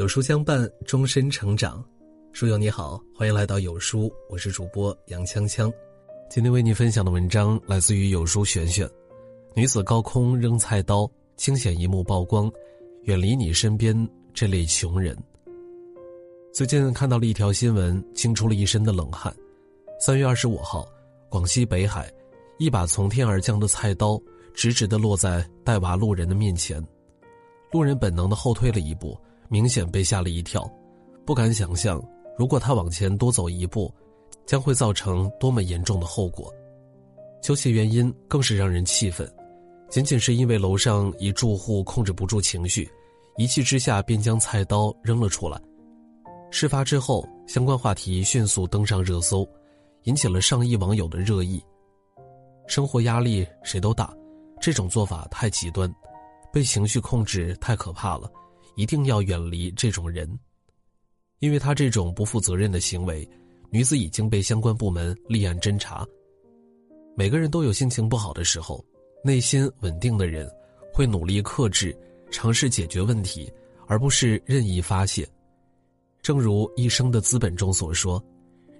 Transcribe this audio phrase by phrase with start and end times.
[0.00, 1.84] 有书相伴，终身成长。
[2.32, 5.70] 书友你好，欢迎来到有书，我是主播杨锵锵。
[6.30, 8.88] 今天为你分享的文章来自于有书璇璇。
[9.52, 11.06] 女子高空扔菜刀，
[11.36, 12.50] 惊险一幕曝光，
[13.02, 13.94] 远离你身边
[14.32, 15.14] 这类穷人。
[16.50, 19.30] 最近看到了一条新闻，惊出了一身的冷汗。
[20.00, 20.88] 三月二十五号，
[21.28, 22.10] 广西北海，
[22.56, 24.18] 一把从天而降的菜刀
[24.54, 26.82] 直直的落在带娃路人的面前，
[27.70, 29.14] 路人本能的后退了一步。
[29.50, 30.64] 明显被吓了一跳，
[31.26, 32.00] 不敢想象，
[32.38, 33.92] 如果他往前多走一步，
[34.46, 36.54] 将会造成多么严重的后果。
[37.42, 39.28] 究其原因，更是让人气愤，
[39.88, 42.88] 仅仅是因为楼上一住户控制不住情绪，
[43.36, 45.60] 一气之下便将菜刀扔了出来。
[46.52, 49.44] 事发之后，相关话题迅速登上热搜，
[50.04, 51.60] 引起了上亿网友的热议。
[52.68, 54.16] 生活压力谁都大，
[54.60, 55.92] 这种做法太极端，
[56.52, 58.30] 被情绪控制太可怕了。
[58.74, 60.38] 一定要远离这种人，
[61.38, 63.28] 因为他这种不负责任的行为，
[63.70, 66.06] 女子已经被相关部门立案侦查。
[67.16, 68.84] 每个人都有心情不好的时候，
[69.22, 70.50] 内心稳定的人
[70.92, 71.96] 会努力克制，
[72.30, 73.52] 尝试解决问题，
[73.86, 75.28] 而不是任意发泄。
[76.22, 78.22] 正如《一生的资本》中所说，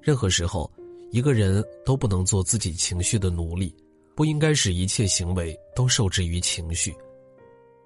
[0.00, 0.70] 任何时候，
[1.10, 3.74] 一个人都不能做自己情绪的奴隶，
[4.14, 6.94] 不应该使一切行为都受制于情绪，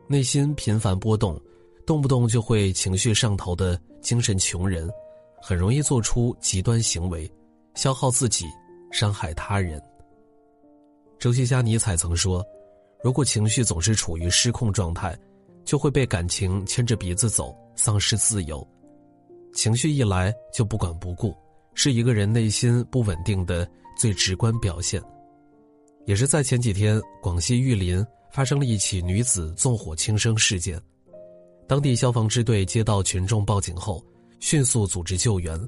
[0.06, 1.40] 内心频繁波动。
[1.86, 4.88] 动不动就会情绪上头的精神穷人，
[5.40, 7.30] 很容易做出极端行为，
[7.74, 8.46] 消耗自己，
[8.90, 9.82] 伤害他人。
[11.18, 12.44] 哲学家尼采曾说
[13.02, 15.16] ：“如果情绪总是处于失控状态，
[15.64, 18.66] 就会被感情牵着鼻子走，丧失自由。
[19.52, 21.34] 情绪一来就不管不顾，
[21.74, 25.02] 是一个人内心不稳定的最直观表现。”
[26.06, 30.80] 也是在前几天，广西玉林发生了一起女子纵火轻生事件。
[31.66, 34.04] 当地消防支队接到群众报警后，
[34.38, 35.58] 迅速组织救援。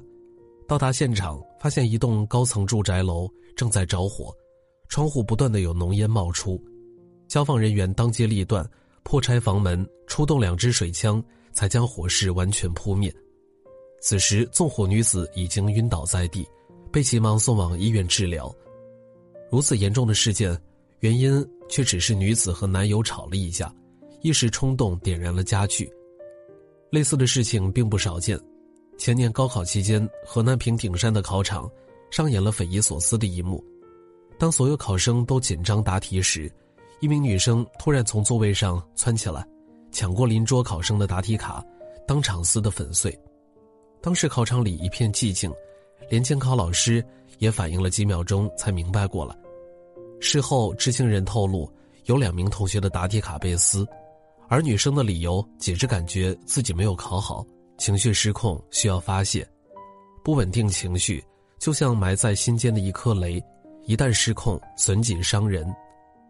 [0.67, 4.31] 到达现场，发现一栋高层住宅楼正在着火，
[4.89, 6.61] 窗户不断的有浓烟冒出。
[7.27, 8.69] 消防人员当机立断，
[9.01, 13.13] 破拆房门，出动两支水枪，才将火势完全扑灭。
[13.99, 16.47] 此时，纵火女子已经晕倒在地，
[16.91, 18.53] 被急忙送往医院治疗。
[19.49, 20.55] 如此严重的事件，
[20.99, 23.73] 原因却只是女子和男友吵了一架。
[24.21, 25.89] 一时冲动点燃了家具，
[26.89, 28.39] 类似的事情并不少见。
[28.97, 31.69] 前年高考期间，河南平顶山的考场
[32.09, 33.63] 上演了匪夷所思的一幕：
[34.39, 36.51] 当所有考生都紧张答题时，
[36.99, 39.45] 一名女生突然从座位上窜起来，
[39.91, 41.63] 抢过邻桌考生的答题卡，
[42.07, 43.15] 当场撕得粉碎。
[44.01, 45.51] 当时考场里一片寂静，
[46.09, 47.03] 连监考老师
[47.39, 49.35] 也反应了几秒钟才明白过来。
[50.19, 51.71] 事后，知情人透露，
[52.05, 53.85] 有两名同学的答题卡被撕。
[54.49, 57.45] 而女生的理由，只是感觉自己没有考好，
[57.77, 59.47] 情绪失控，需要发泄。
[60.23, 61.23] 不稳定情绪
[61.59, 63.43] 就像埋在心间的一颗雷，
[63.85, 65.67] 一旦失控，损己伤人。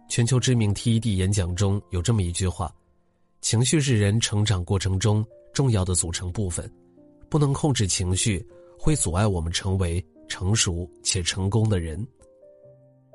[0.09, 2.73] 全球知名 TED 演讲中有这么一句话
[3.41, 6.71] ：“情绪是人成长过程中重要的组成部分，
[7.29, 8.43] 不能控制情绪，
[8.79, 12.05] 会阻碍我们成为成熟且成功的人。”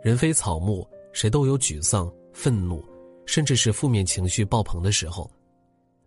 [0.02, 2.84] 人非草木，谁都有沮丧、愤怒。
[3.26, 5.30] 甚至是负面情绪爆棚的时候，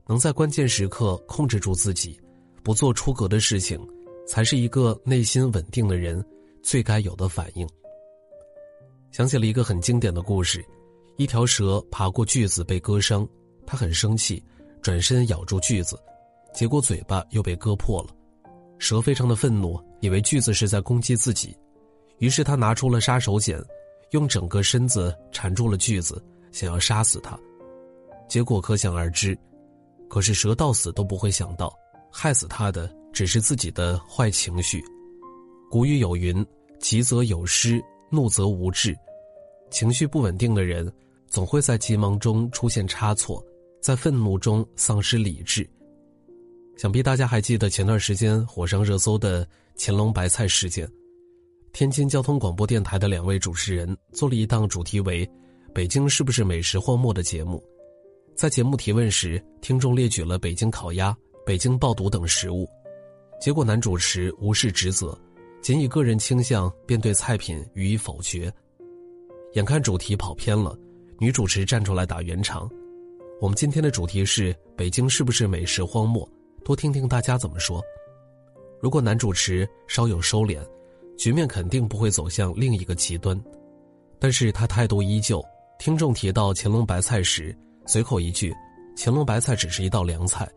[0.08, 2.20] 能在关键时刻控制住自己，
[2.64, 3.80] 不做出格的事情，
[4.28, 6.24] 才是一个内心稳定的人
[6.62, 7.68] 最该有的反应。
[9.12, 10.64] 想起了一个很经典的故事：
[11.18, 13.28] 一条蛇爬过锯子被割伤，
[13.66, 14.44] 它很生气，
[14.82, 15.98] 转身咬住锯子，
[16.54, 18.10] 结果嘴巴又被割破了。
[18.78, 21.56] 蛇非常的愤怒，以为锯子是在攻击自己，
[22.18, 23.64] 于是他拿出了杀手锏，
[24.12, 26.22] 用整个身子缠住了锯子。
[26.56, 27.38] 想要杀死他，
[28.30, 29.38] 结果可想而知。
[30.08, 31.78] 可是蛇到死都不会想到，
[32.10, 34.82] 害死他的只是自己的坏情绪。
[35.70, 36.46] 古语有云
[36.80, 38.96] ：“急则有失，怒则无志。”
[39.70, 40.90] 情绪不稳定的人，
[41.28, 43.46] 总会在急忙中出现差错，
[43.82, 45.70] 在愤怒中丧失理智。
[46.78, 49.46] 想必大家还记得前段时间火上热搜的
[49.78, 50.90] 乾隆白菜事件。
[51.74, 55.30] 天津交通广播电台的两位主持人做了一档主题为。
[55.76, 57.62] 北京是不是美食荒漠的节目？
[58.34, 61.14] 在节目提问时，听众列举了北京烤鸭、
[61.46, 62.66] 北京爆肚等食物，
[63.42, 65.20] 结果男主持无视职责，
[65.62, 68.50] 仅以个人倾向便对菜品予以否决。
[69.56, 70.80] 眼看主题跑偏了，
[71.20, 72.72] 女主持站出来打圆场。
[73.42, 76.26] 我们今天的主题是北京是不是美食荒漠？
[76.64, 77.84] 多听听大家怎么说。
[78.80, 80.66] 如果男主持稍有收敛，
[81.18, 83.38] 局面肯定不会走向另一个极端，
[84.18, 85.46] 但是他态度依旧。
[85.78, 87.56] 听众提到乾隆白菜时，
[87.86, 88.54] 随口一句
[88.98, 90.50] ：“乾隆白菜只是一道凉菜。”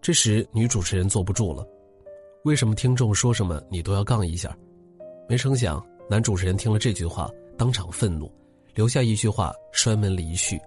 [0.00, 1.66] 这时，女主持人坐不住了
[2.44, 4.56] ：“为什么听众说什么你都要杠一下？”
[5.28, 8.30] 没成想，男主持人听了这句话，当场愤怒，
[8.74, 10.60] 留下一句话，摔门离去。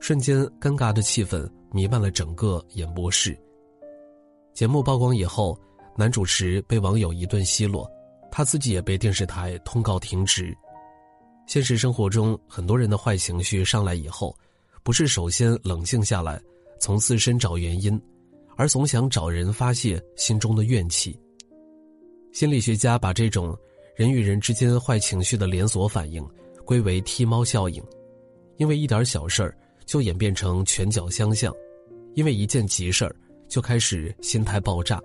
[0.00, 3.38] 瞬间，尴尬的气氛弥漫了整个演播室。
[4.52, 5.56] 节目曝光以后，
[5.96, 7.88] 男主持被网友一顿奚落，
[8.30, 10.54] 他自己也被电视台通告停职。
[11.46, 14.36] 现实生活中，很多人的坏情绪上来以后，
[14.82, 16.40] 不是首先冷静下来，
[16.80, 18.00] 从自身找原因，
[18.56, 21.18] 而总想找人发泄心中的怨气。
[22.32, 23.56] 心理学家把这种。
[23.94, 26.26] 人与人之间坏情绪的连锁反应，
[26.64, 27.84] 归为踢猫效应，
[28.56, 29.54] 因为一点小事儿
[29.84, 31.54] 就演变成拳脚相向，
[32.14, 33.14] 因为一件急事儿
[33.48, 34.98] 就开始心态爆炸。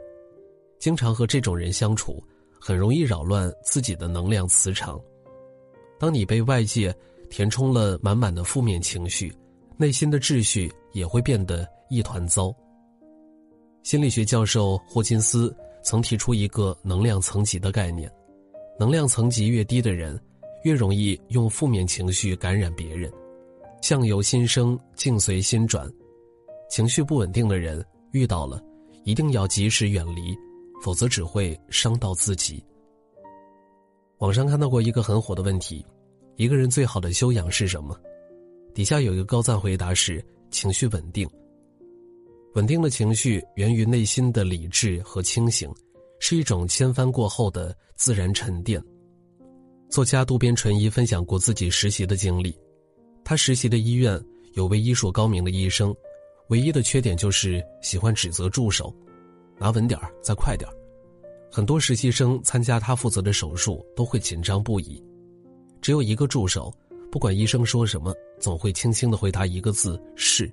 [0.79, 2.23] 经常和这种人相处，
[2.61, 4.97] 很容易扰乱自己的能量磁场。
[5.99, 6.95] 当你被外界
[7.29, 9.33] 填充了满满的负面情绪，
[9.77, 12.53] 内心的秩序也会变得一团糟。
[13.83, 18.11] 心理学教授霍金斯曾提出一个能量层级的概念。
[18.79, 20.19] 能量层级越低的人，
[20.63, 23.11] 越容易用负面情绪感染别人。
[23.81, 25.91] 相由心生，境随心转。
[26.69, 28.61] 情绪不稳定的人遇到了，
[29.03, 30.37] 一定要及时远离，
[30.83, 32.63] 否则只会伤到自己。
[34.19, 35.85] 网上看到过一个很火的问题：
[36.35, 37.99] 一个人最好的修养是什么？
[38.73, 41.29] 底下有一个高赞回答是：情绪稳定。
[42.55, 45.71] 稳定的情绪源于内心的理智和清醒。
[46.19, 48.81] 是一种千帆过后的自然沉淀。
[49.89, 52.57] 作家渡边淳一分享过自己实习的经历，
[53.23, 54.19] 他实习的医院
[54.53, 55.95] 有位医术高明的医生，
[56.49, 58.91] 唯一的缺点就是喜欢指责助手
[59.59, 60.73] ：“拿稳点儿，再快点儿。”
[61.57, 65.03] 很多实习生参加他负责的手术都会紧张不已，
[65.81, 66.71] 只有一个助手，
[67.11, 70.47] 不管医生说什么，总会轻轻的回答一个字：“是。”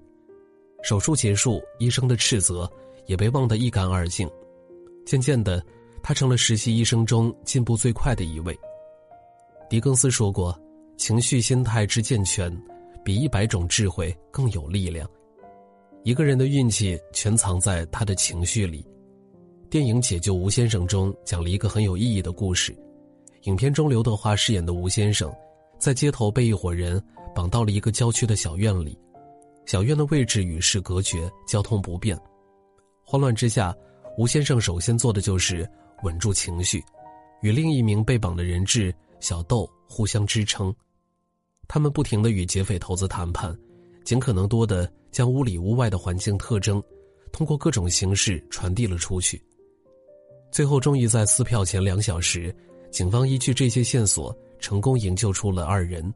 [0.83, 2.67] 手术结束，医生的斥责
[3.05, 4.27] 也被忘得一干二净。
[5.05, 5.63] 渐渐的，
[6.03, 8.59] 他成了实习医生中进步最快的一位。
[9.69, 10.59] 狄更斯说过
[10.97, 12.51] ：“情绪心态之健全，
[13.05, 15.07] 比一百种智慧更有力量。”
[16.03, 18.83] 一个人的运气全藏在他的情绪里。
[19.75, 22.73] 电影《解救吴先生》中讲了一个很有意义的故事。
[23.43, 25.35] 影片中刘德华饰演的吴先生，
[25.81, 27.03] 在街头被一伙人
[27.35, 28.97] 绑到了一个郊区的小院里，
[29.67, 32.17] 小院的位置与世隔绝，交通不便。
[33.05, 33.75] 慌乱之下。
[34.17, 35.69] 吴先生首先做的就是
[36.05, 36.81] 稳住情绪，
[37.43, 40.73] 与另一名被绑的人质小豆互相支撑。
[41.67, 43.53] 他们不停的与劫匪头子谈判，
[44.05, 46.81] 尽可能多的将屋里屋外的环境特征，
[47.33, 49.45] 通过各种形式传递了出去。
[50.55, 52.55] 最后，终于在撕票前两小时，
[52.93, 56.15] 警方依据这些线索，成功营救出了二人。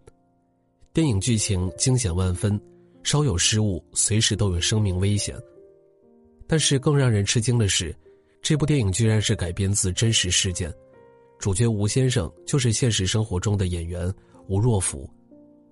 [0.92, 2.56] 电影剧情惊险万分，
[3.02, 5.34] 稍有失误，随时都有生命危险。
[6.46, 7.92] 但是更让人吃惊的是，
[8.40, 10.72] 这部电影居然是改编自真实事件，
[11.40, 14.08] 主角吴先生就是现实生活中的演员
[14.46, 15.10] 吴若甫。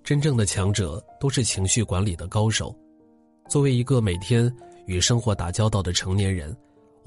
[0.03, 2.77] 真正的强者都是情绪管理的高手。
[3.47, 4.53] 作为一个每天
[4.87, 6.53] 与生活打交道的成年人，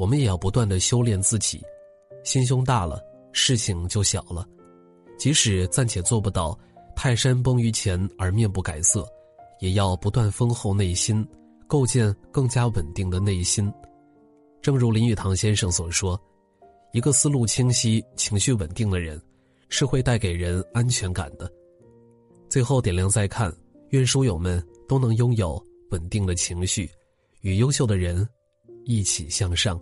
[0.01, 1.63] 我们也要不断的修炼自己。
[2.25, 2.99] 心胸大了，
[3.33, 4.49] 事情就小了。
[5.19, 6.59] 即使暂且做不到
[6.97, 9.07] 泰山崩于前而面不改色，
[9.59, 11.23] 也要不断丰厚内心。
[11.67, 13.73] 构建更加稳定的内心，
[14.61, 16.21] 正如林语堂先生所说
[16.93, 19.21] ：“一个思路清晰、情绪稳定的人，
[19.69, 21.49] 是会带给人安全感的。”
[22.51, 23.55] 最后点亮再看，
[23.91, 26.91] 愿书友们都能拥有稳定的情绪，
[27.43, 28.29] 与优秀的人
[28.85, 29.81] 一起向上。